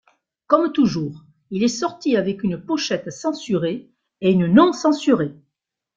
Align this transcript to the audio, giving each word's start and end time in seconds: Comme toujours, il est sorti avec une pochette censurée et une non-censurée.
Comme 0.47 0.71
toujours, 0.73 1.23
il 1.51 1.61
est 1.63 1.67
sorti 1.67 2.15
avec 2.17 2.41
une 2.41 2.57
pochette 2.59 3.11
censurée 3.11 3.91
et 4.21 4.31
une 4.31 4.47
non-censurée. 4.47 5.35